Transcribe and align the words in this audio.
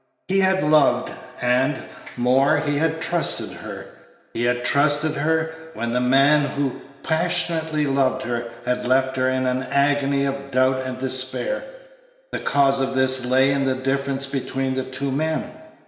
He 0.27 0.39
had 0.39 0.63
loved, 0.63 1.11
and, 1.43 1.77
more, 2.17 2.57
he 2.57 2.77
had 2.79 3.01
trusted 3.03 3.51
her 3.57 3.85
he 4.33 4.45
had 4.45 4.65
trusted 4.65 5.11
her, 5.11 5.51
when 5.75 5.91
the 5.93 5.99
man 5.99 6.43
who 6.49 6.81
passionately 7.03 7.85
loved 7.85 8.23
her 8.23 8.47
had 8.65 8.87
left 8.87 9.15
her 9.17 9.29
in 9.29 9.45
an 9.45 9.61
agony 9.69 10.25
of 10.25 10.49
doubt 10.49 10.81
and 10.87 10.97
despair. 10.97 11.63
The 12.31 12.39
cause 12.39 12.79
of 12.81 12.95
this 12.95 13.25
lay 13.25 13.51
in 13.51 13.63
the 13.65 13.75
difference 13.75 14.25
between 14.25 14.73
the 14.73 14.85
two 14.85 15.11
men. 15.11 15.43